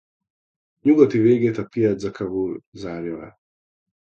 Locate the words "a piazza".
1.57-2.11